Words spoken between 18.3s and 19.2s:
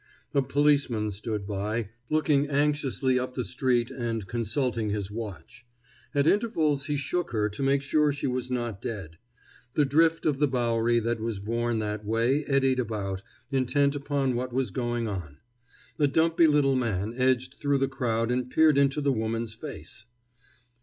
and peered into the